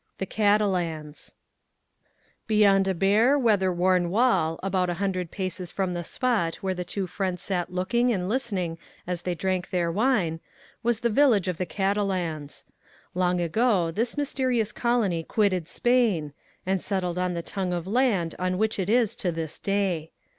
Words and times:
The 0.17 0.25
Catalans 0.25 1.35
Beyond 2.47 2.87
a 2.87 2.95
bare, 2.95 3.37
weather 3.37 3.71
worn 3.71 4.09
wall, 4.09 4.59
about 4.63 4.89
a 4.89 4.95
hundred 4.95 5.29
paces 5.29 5.71
from 5.71 5.93
the 5.93 6.03
spot 6.03 6.55
where 6.55 6.73
the 6.73 6.83
two 6.83 7.05
friends 7.05 7.43
sat 7.43 7.71
looking 7.71 8.11
and 8.11 8.27
listening 8.27 8.79
as 9.05 9.21
they 9.21 9.35
drank 9.35 9.69
their 9.69 9.91
wine, 9.91 10.39
was 10.81 11.01
the 11.01 11.11
village 11.11 11.47
of 11.47 11.57
the 11.59 11.67
Catalans. 11.67 12.65
Long 13.13 13.39
ago 13.39 13.91
this 13.91 14.17
mysterious 14.17 14.71
colony 14.71 15.21
quitted 15.23 15.67
Spain, 15.69 16.33
and 16.65 16.81
settled 16.81 17.19
on 17.19 17.35
the 17.35 17.43
tongue 17.43 17.71
of 17.71 17.85
land 17.85 18.33
on 18.39 18.57
which 18.57 18.79
it 18.79 18.89
is 18.89 19.15
to 19.17 19.31
this 19.31 19.59
day. 19.59 20.09